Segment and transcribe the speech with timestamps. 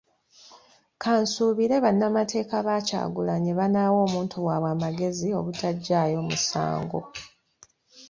[1.03, 6.99] Kansuubire bannamateeka ba Kyagulanyi banaawa omuntu waabwe amagezi obutaggyayo musango.